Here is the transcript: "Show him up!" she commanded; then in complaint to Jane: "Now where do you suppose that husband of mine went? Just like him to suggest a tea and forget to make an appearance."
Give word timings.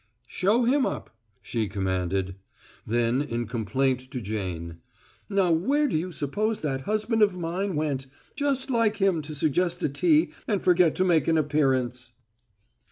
"Show 0.25 0.63
him 0.63 0.83
up!" 0.83 1.15
she 1.43 1.67
commanded; 1.67 2.35
then 2.87 3.21
in 3.21 3.45
complaint 3.45 4.09
to 4.09 4.19
Jane: 4.19 4.79
"Now 5.29 5.51
where 5.51 5.87
do 5.87 5.95
you 5.95 6.11
suppose 6.11 6.61
that 6.61 6.81
husband 6.89 7.21
of 7.21 7.37
mine 7.37 7.75
went? 7.75 8.07
Just 8.35 8.71
like 8.71 8.97
him 8.97 9.21
to 9.21 9.35
suggest 9.35 9.83
a 9.83 9.89
tea 9.89 10.31
and 10.47 10.59
forget 10.59 10.95
to 10.95 11.03
make 11.05 11.27
an 11.27 11.37
appearance." 11.37 12.13